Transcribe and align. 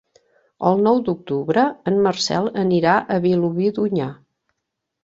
El 0.69 0.81
nou 0.87 1.01
d'octubre 1.09 1.67
en 1.93 2.01
Marcel 2.09 2.51
anirà 2.65 2.99
a 2.99 3.21
Vilobí 3.29 3.73
d'Onyar. 3.79 4.11